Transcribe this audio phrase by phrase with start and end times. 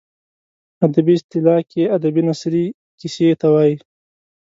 [0.85, 2.65] ادبي اصطلاح کې ادبي نثري
[2.99, 3.75] کیسې ته وايي.